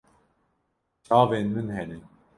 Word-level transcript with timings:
Çavên 1.03 1.47
min 1.53 1.67
hene. 1.75 1.99